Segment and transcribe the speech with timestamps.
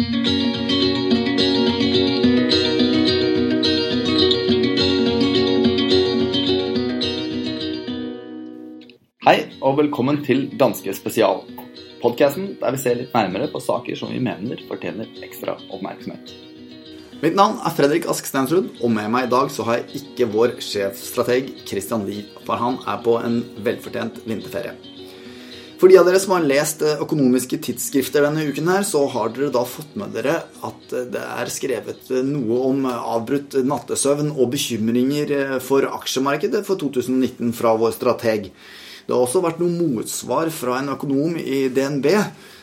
[0.00, 0.06] Hei
[9.60, 11.42] og velkommen til Danske spesial.
[12.00, 16.32] Podkasten der vi ser litt nærmere på saker som vi mener fortjener ekstra oppmerksomhet.
[17.20, 20.30] Mitt navn er Fredrik Ask Stensrud, og med meg i dag så har jeg ikke
[20.32, 24.99] vår sjefstrateg Christian Lie, for han er på en velfortjent vinterferie.
[25.80, 29.30] For de av dere som har lest eh, økonomiske tidsskrifter denne uken, her, så har
[29.32, 30.34] dere da fått med dere
[30.66, 36.76] at eh, det er skrevet eh, noe om avbrutt nattesøvn og bekymringer for aksjemarkedet for
[36.82, 38.50] 2019 fra vår strateg.
[39.06, 42.10] Det har også vært noe motsvar fra en økonom i DNB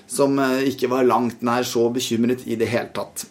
[0.08, 0.38] som
[0.70, 3.26] ikke var langt nær så bekymret i det hele tatt.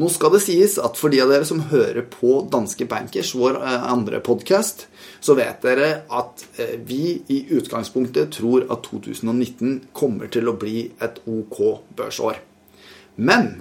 [0.00, 3.58] Nå skal det sies at for de av dere som hører på Danske Bankers, vår
[3.60, 4.86] andre podkast,
[5.20, 10.86] så vet dere at eh, vi i utgangspunktet tror at 2019 kommer til å bli
[10.96, 11.60] et ok
[11.98, 12.40] børsår.
[13.20, 13.52] Men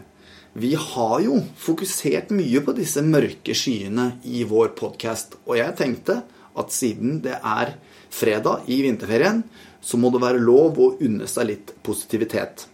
[0.56, 6.22] vi har jo fokusert mye på disse mørke skyene i vår podkast, og jeg tenkte
[6.56, 7.76] at siden det er
[8.12, 9.44] fredag i vinterferien,
[9.84, 12.71] så må det være lov å unne seg litt positivitet.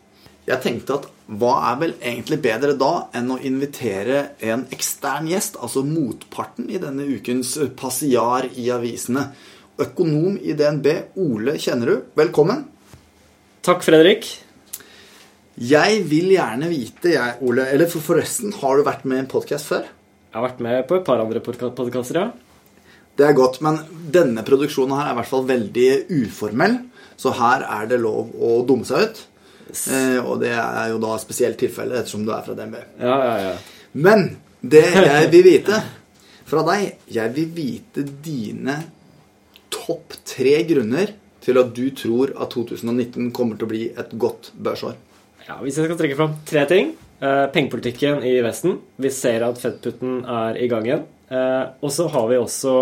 [0.48, 5.58] Jeg tenkte at hva er vel egentlig bedre da enn å invitere en ekstern gjest,
[5.60, 9.26] altså motparten i denne ukens passiar i avisene.
[9.84, 10.88] Økonom i DNB,
[11.20, 12.64] Ole Kjennerud, velkommen.
[13.68, 14.32] Takk, Fredrik.
[15.60, 19.32] Jeg vil gjerne vite, jeg, Ole Eller for forresten, har du vært med i en
[19.36, 19.84] podkast før?
[19.84, 22.30] Jeg har vært med på et par andre podkaster, ja.
[23.20, 23.82] Det er godt, men
[24.16, 25.90] denne produksjonen her er i hvert fall veldig
[26.22, 26.86] uformell,
[27.20, 29.28] så her er det lov å dumme seg ut.
[29.70, 32.78] Eh, og det er jo da spesielt tilfelle ettersom du er fra DNB.
[33.02, 33.56] Ja, ja, ja.
[33.98, 34.30] Men
[34.62, 35.82] det jeg vil vite
[36.48, 38.78] fra deg Jeg vil vite dine
[39.74, 41.12] topp tre grunner
[41.44, 44.96] til at du tror at 2019 kommer til å bli et godt børsår.
[45.48, 46.90] Ja, Hvis jeg skal trekke fram tre ting
[47.24, 48.80] eh, Pengepolitikken i Vesten.
[49.00, 51.06] Vi ser at Fed-putten er i gang igjen.
[51.32, 52.74] Eh, og så har vi også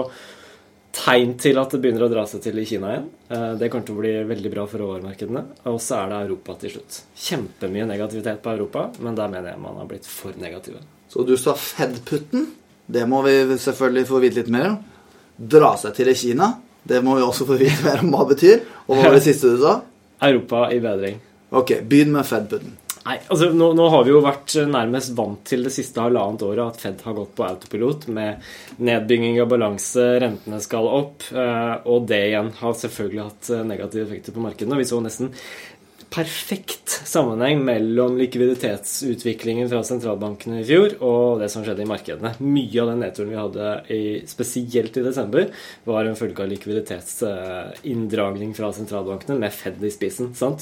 [0.95, 3.07] tegn til at det begynner å dra seg til i Kina igjen.
[3.29, 5.43] Eh, det kommer til å bli veldig bra for råvaremarkedene.
[5.71, 6.99] Og så er det Europa til slutt.
[7.25, 10.83] Kjempemye negativitet på Europa, men der mener jeg man har blitt for negative.
[11.11, 12.47] Så du sa Fed-putten.
[12.85, 14.79] Det må vi selvfølgelig få vite litt mer om.
[15.35, 16.53] Dra seg til i Kina.
[16.85, 18.65] Det må vi også få vite mer om hva det betyr.
[18.85, 19.79] Og hva var det siste du sa?
[20.25, 21.19] Europa i bedring.
[21.55, 22.77] Ok, Begynn med Fed-putten.
[23.05, 26.63] Nei, altså nå, nå, har vi jo vært nærmest vant til det siste halvannet året
[26.71, 28.47] at Fed har gått på autopilot med
[28.81, 34.07] nedbygging av balanse, rentene skal opp, eh, og det igjen har selvfølgelig hatt eh, negative
[34.07, 34.79] effekter på markedene.
[34.81, 35.29] Vi så nesten
[36.13, 42.33] perfekt sammenheng mellom likviditetsutviklingen fra sentralbankene i fjor og det som skjedde i markedene.
[42.39, 45.43] Mye av den nedturen vi hadde i, spesielt i desember,
[45.87, 50.33] var en følge av likviditetsinndragning fra sentralbankene med Fed i spisen.
[50.37, 50.61] sant?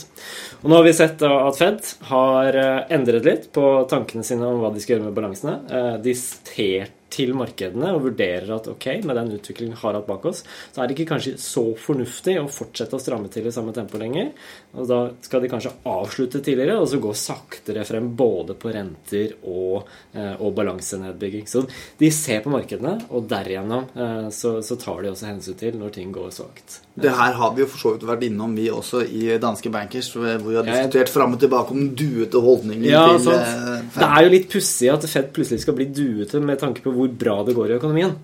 [0.61, 1.79] Og Nå har vi sett at Fed
[2.09, 5.55] har eh, endret litt på tankene sine om hva de skal gjøre med balansene.
[5.69, 10.07] Eh, de sterte til markedene og vurderer at ok, med den utviklingen vi har hatt
[10.07, 10.43] bak oss,
[10.73, 14.01] så er det ikke kanskje så fornuftig å fortsette å stramme til i samme tempo
[14.01, 14.31] lenger.
[14.73, 19.35] Og da skal de kanskje avslutte tidligere og så gå saktere frem både på renter
[19.49, 21.45] og, eh, og balansenedbygging.
[21.49, 21.65] Så
[21.99, 25.95] de ser på markedene, og derigjennom eh, så, så tar de også hensyn til når
[25.99, 26.79] ting går svakt.
[26.93, 30.11] Det her har vi jo for så vidt vært innom, vi også, i Danske Bankers,
[30.13, 33.47] hvor vi har diskutert fram og tilbake om duete holdninger ja, til sant.
[33.49, 36.93] Eh, det er jo litt pussig at Fed plutselig skal bli duete med tanke på
[36.93, 38.15] hvor bra det går i økonomien.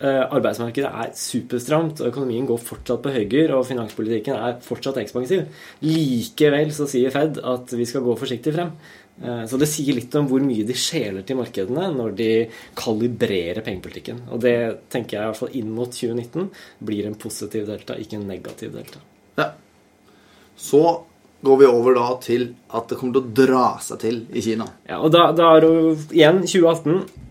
[0.00, 5.42] Eh, arbeidsmarkedet er superstramt, og økonomien går fortsatt på høyger, og finanspolitikken er fortsatt ekspansiv.
[5.84, 8.72] Likevel så sier Fed at vi skal gå forsiktig frem.
[9.20, 12.30] Eh, så det sier litt om hvor mye de skjeler til markedene når de
[12.80, 14.24] kalibrerer pengepolitikken.
[14.32, 14.56] Og det
[14.88, 16.48] tenker jeg i hvert fall inn mot 2019
[16.88, 19.04] blir en positiv delta, ikke en negativ delta.
[19.36, 19.50] Ja.
[20.56, 20.84] Så
[21.44, 24.64] går vi over da til at det kommer til å dra seg til i Kina.
[24.88, 25.74] Ja, og da, da er det
[26.16, 27.28] igjen 2018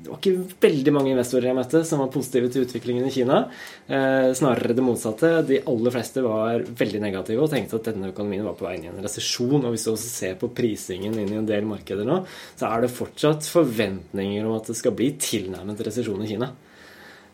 [0.00, 3.42] det var ikke veldig mange investorer jeg møtte som var positive til utviklingen i Kina.
[3.84, 5.32] Eh, snarere det motsatte.
[5.44, 8.86] De aller fleste var veldig negative og tenkte at denne økonomien var på vei inn
[8.86, 9.60] i en resesjon.
[9.60, 12.22] Og hvis du også ser på prisingen inn i en del markeder nå,
[12.56, 16.48] så er det fortsatt forventninger om at det skal bli tilnærmet resesjon i Kina.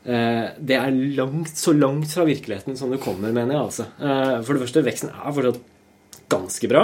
[0.03, 3.63] Eh, det er langt, så langt fra virkeligheten som det kommer, mener jeg.
[3.63, 3.89] altså.
[4.03, 5.63] Eh, for det første, veksten er fortsatt
[6.31, 6.83] ganske bra.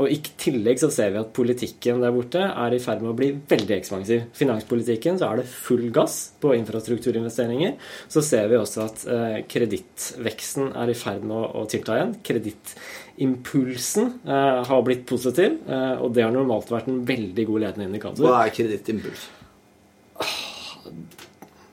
[0.00, 3.16] Og i tillegg så ser vi at politikken der borte er i ferd med å
[3.18, 4.26] bli veldig ekspansiv.
[4.36, 7.76] Finanspolitikken så er det full gass på infrastrukturinvesteringer.
[8.10, 12.14] Så ser vi også at eh, kredittveksten er i ferd med å, å tilta igjen.
[12.26, 17.90] Kredittimpulsen eh, har blitt positiv, eh, og det har normalt vært en veldig god ledende
[17.90, 18.26] indikator.
[18.26, 19.28] Hva er kredittimpuls?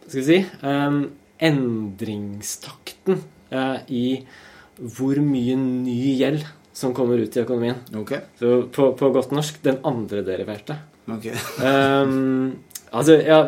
[0.08, 1.02] Skal vi si um,
[1.44, 3.20] Endringstakten
[3.52, 4.22] uh, i
[4.78, 6.46] hvor mye ny gjeld
[6.78, 7.80] som kommer ut i økonomien.
[7.98, 8.14] Ok.
[8.40, 10.78] Så på, på godt norsk den andre deriverte.
[11.10, 11.30] ok.
[11.64, 12.58] Um,
[12.98, 13.46] altså, ja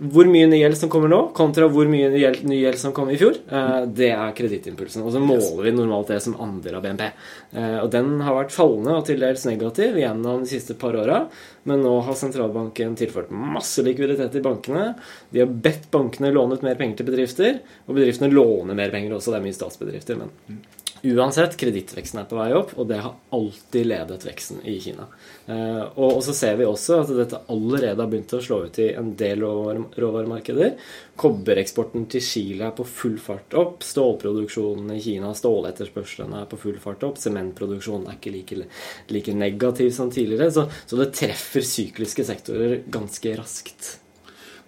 [0.00, 2.92] hvor mye ny gjeld som kommer nå, kontra hvor mye ny gjeld, ny gjeld som
[2.96, 5.02] kom i fjor, uh, det er kredittimpulsen.
[5.04, 7.04] Og så måler vi normalt det som andel av BNP.
[7.52, 11.20] Uh, og den har vært fallende og til dels negativ gjennom de siste par åra.
[11.68, 14.94] Men nå har sentralbanken tilført masse likviditet i bankene.
[15.34, 19.18] De har bedt bankene låne ut mer penger til bedrifter, og bedriftene låner mer penger
[19.18, 19.34] også.
[19.34, 20.64] Det er mye statsbedrifter, men
[21.02, 25.06] Uansett, kredittveksten er på vei opp, og det har alltid ledet veksten i Kina.
[25.48, 28.90] Eh, og, så ser vi også at dette allerede har begynt å slå ut i
[28.92, 30.74] en del råvaremarkeder.
[31.20, 33.80] Kobbereksporten til Chile er på full fart opp.
[33.86, 37.16] Stålproduksjonen i Kina, ståletterspørselen er på full fart opp.
[37.22, 38.60] Sementproduksjonen er ikke like,
[39.08, 40.50] like negativ som tidligere.
[40.52, 43.94] Så, så, det treffer sykliske sektorer ganske raskt.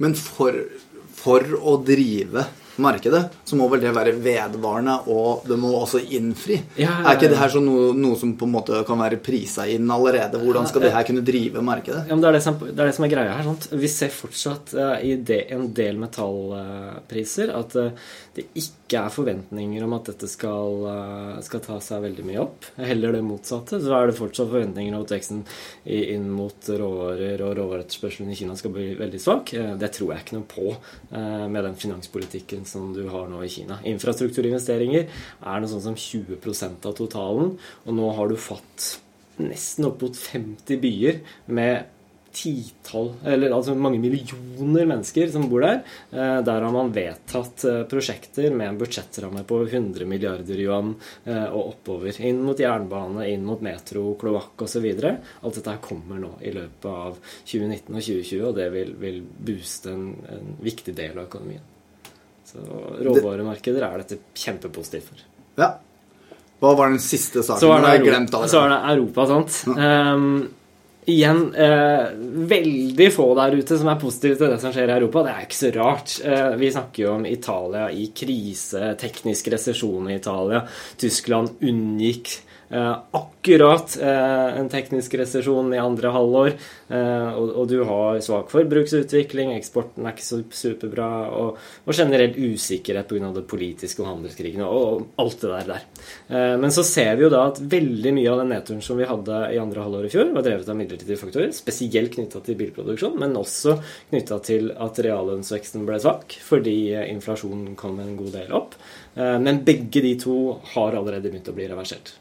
[0.01, 0.57] Men for,
[1.13, 2.49] for å drive
[2.81, 6.59] markedet, så må vel det være vedvarende, og det må også innfri.
[6.81, 7.11] Ja, ja.
[7.11, 10.41] Er ikke det her noe, noe, som på en måte kan være prisa inn allerede?
[10.41, 12.07] Hvordan skal det her kunne drive markedet?
[12.09, 13.49] Ja, men det er det som, det er, det som er greia her.
[13.51, 13.69] Sant?
[13.83, 19.85] Vi ser fortsatt uh, i det, en del metallpriser at uh, det ikke er forventninger
[19.85, 22.71] om at dette skal, uh, skal, ta seg veldig mye opp.
[22.81, 23.83] Heller det motsatte.
[23.83, 25.45] Så er det fortsatt forventninger om at veksten
[25.85, 29.53] inn mot råvarer og råvareetterspørselen i Kina skal bli veldig svak.
[29.79, 30.75] det tror jeg ikke noe på
[31.53, 33.81] med den finanspolitikken veksten som du har nå i Kina.
[33.85, 35.09] Infrastrukturinvesteringer
[35.41, 39.01] er noe sånn som 20% av totalen, og nå har du fått
[39.39, 41.85] nesten opp mot 50 byer med
[42.33, 45.83] titall, eller altså mange millioner mennesker som bor der.
[46.13, 50.95] Eh, der har man vedtatt eh, prosjekter med en budsjettramme på 100 milliarder yuan
[51.27, 52.17] eh, og oppover.
[52.25, 54.89] Inn mot jernbane, inn mot metro, kloakk osv.
[54.89, 59.21] Alt dette her kommer nå i løpet av 2019 og 2020, og det vil, vil
[59.21, 61.69] booste en, en viktig del av økonomien.
[62.53, 62.63] Så
[63.07, 65.29] råvaremarkeder er dette kjempepositivt for.
[65.61, 65.71] Ja.
[66.63, 67.61] Hva var den siste saken?
[67.61, 69.63] Så var det, Europa, så var det Europa, sant.
[69.73, 69.95] Ja.
[70.13, 70.27] Um,
[71.11, 72.13] igjen eh,
[72.47, 75.25] veldig få der ute som er positive til det som skjer i Europa.
[75.27, 76.15] Det er ikke så rart.
[76.23, 80.63] Eh, vi snakker jo om Italia i krise, teknisk resesjon i Italia.
[81.03, 82.37] Tyskland unngikk
[82.73, 86.55] akkurat eh, en teknisk resesjon i andre halvår,
[86.89, 93.11] eh, og, du har svak forbruksutvikling, eksporten er ikke så superbra, og, og generelt usikkerhet
[93.11, 93.33] pga.
[93.35, 95.83] det politiske og handelskrigen og, alt det der.
[96.63, 99.41] Men så ser vi jo da at veldig mye av den nedturen som vi hadde
[99.53, 103.37] i andre halvår i fjor, var drevet av midlertidige faktorer, spesielt knytta til bilproduksjon, men
[103.39, 103.77] også
[104.13, 106.77] knytta til at reallønnsveksten ble svak fordi
[107.11, 108.79] inflasjonen kom en god del opp.
[109.17, 110.37] Men begge de to
[110.75, 112.17] har allerede begynt å bli reversert.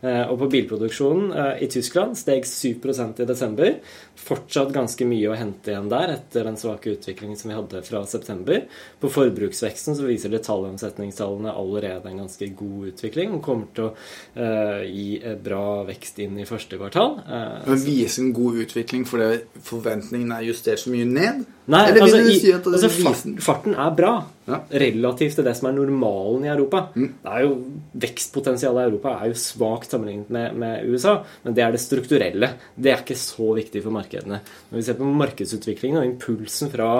[0.00, 3.72] Eh, og på bilproduksjonen eh, i Tyskland steg 7% i desember.
[4.20, 8.02] Fortsatt ganske mye å hente igjen der etter den svake utviklingen som vi hadde fra
[8.08, 8.66] september.
[9.00, 13.36] På forbruksveksten så viser detaljomsetningstallene allerede en ganske god utvikling.
[13.38, 17.18] Og kommer til å uh, gi bra vekst inn i første kvartal.
[17.66, 21.44] Men viser en god utvikling fordi forventningene er justert så mye ned?
[21.66, 24.14] Nei, altså, du si altså farten, farten, er bra
[24.46, 24.60] ja.
[24.82, 26.84] relativt til det som er normalen i Europa.
[26.94, 27.08] Mm.
[27.24, 27.56] Det er jo
[27.96, 32.50] Vekstpotensialet i Europa er jo svakt sammenlignet med, med, USA, men det er det strukturelle.
[32.76, 34.38] Det er ikke så viktig for markedene.
[34.70, 36.90] Når vi ser på markedsutviklingen og impulsen fra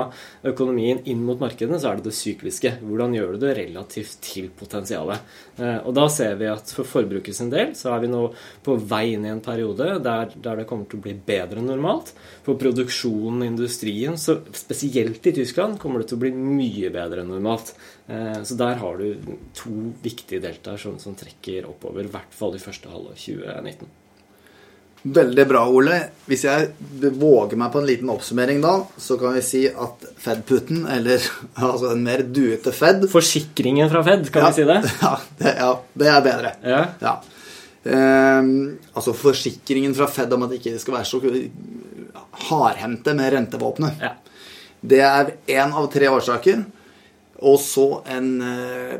[0.50, 2.78] økonomien inn mot markedene, så er det det sykliske.
[2.82, 5.36] Hvordan gjør du det relativt til potensialet?
[5.60, 8.24] Eh, og da ser vi at for forbruket del så er vi nå
[8.64, 11.70] på vei inn i en periode der, der det kommer til å bli bedre enn
[11.70, 12.14] normalt.
[12.46, 17.31] For produksjonen, industrien, så spesielt i Tyskland, kommer det til å bli mye bedre enn
[17.34, 17.75] normalt.
[18.06, 22.56] Eh, så der har du to viktige deltaer som, som trekker oppover, i hvert fall
[22.56, 23.94] i første halvår 2019.
[25.06, 25.98] Veldig bra, Ole.
[26.27, 26.70] Hvis jeg
[27.15, 31.22] våger meg på en liten oppsummering da, så kan vi si at Fed-putten, eller
[31.69, 34.81] altså en mer duete Fed Forsikringen fra Fed, kan ja, vi si det?
[35.05, 36.55] Ja, det, ja, det er bedre.
[36.67, 36.82] Ja.
[37.03, 37.17] ja.
[37.86, 41.20] Um, altså forsikringen fra Fed om at det ikke skal være så
[42.46, 44.01] hardhendte med rentevåpenet.
[44.03, 44.15] Ja.
[44.87, 46.65] Det er én av tre årsaker.
[47.46, 48.96] Og så en eh,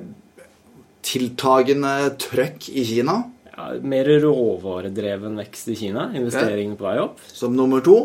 [1.07, 3.21] tiltagende trøkk i Kina.
[3.53, 6.11] Ja, mer råvaredreven vekst i Kina.
[6.17, 7.23] Investeringene på vei opp.
[7.33, 7.99] Som nummer to.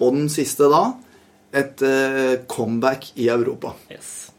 [0.00, 0.88] Og den siste da
[1.56, 3.74] et eh, comeback i Europa.
[3.92, 4.32] Yes.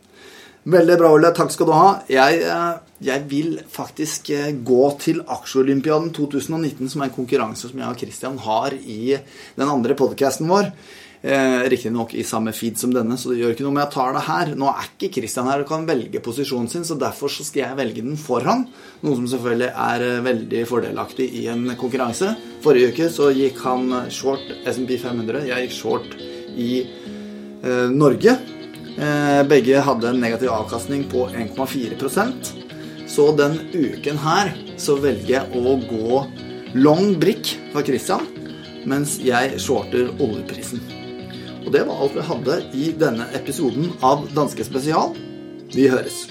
[0.68, 1.30] Veldig bra, Ole.
[1.32, 1.90] Takk skal du ha.
[2.12, 7.80] Jeg, eh, jeg vil faktisk eh, gå til Aksjeolympiaden 2019, som er en konkurranse som
[7.80, 10.74] jeg og Christian har i den andre podkasten vår.
[11.24, 14.12] Eh, Riktignok i samme feed som denne, så det gjør ikke noe om jeg tar
[14.18, 14.52] det her.
[14.60, 17.80] Nå er ikke Christian her og kan velge posisjonen sin, så derfor så skal jeg
[17.80, 18.68] velge den for han.
[19.08, 22.36] Noe som selvfølgelig er eh, veldig fordelaktig i en konkurranse.
[22.66, 25.48] Forrige uke så gikk han short SMP 500.
[25.48, 26.20] Jeg gikk short
[26.60, 28.36] i eh, Norge.
[28.98, 32.54] Eh, begge hadde en negativ avkastning på 1,4%
[33.08, 34.50] Så den uken her
[34.82, 36.24] så velger jeg å gå
[36.77, 38.25] long brick for Christian,
[38.89, 40.82] mens jeg shorter oljeprisen.
[41.63, 45.16] Og det var alt vi hadde i denne episoden av Danske Spesial.
[45.74, 46.25] Vi høres.